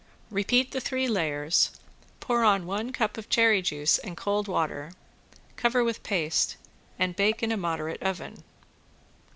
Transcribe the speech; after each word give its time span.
Repeat 0.31 0.71
the 0.71 0.81
three 0.81 1.07
layers, 1.07 1.69
pour 2.19 2.43
on 2.43 2.65
one 2.65 2.91
cup 2.91 3.19
of 3.19 3.29
cherry 3.29 3.61
juice 3.61 3.99
and 3.99 4.17
cold 4.17 4.47
water, 4.47 4.93
cover 5.57 5.83
with 5.83 6.01
paste 6.01 6.57
and 6.97 7.15
bake 7.15 7.43
in 7.43 7.51
a 7.51 7.55
moderate 7.55 8.01
oven. 8.01 8.43